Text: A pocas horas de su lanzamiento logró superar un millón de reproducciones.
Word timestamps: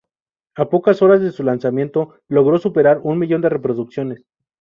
A 0.55 0.67
pocas 0.67 1.03
horas 1.03 1.21
de 1.21 1.31
su 1.31 1.43
lanzamiento 1.43 2.15
logró 2.27 2.57
superar 2.57 3.01
un 3.03 3.19
millón 3.19 3.41
de 3.41 3.49
reproducciones. 3.49 4.25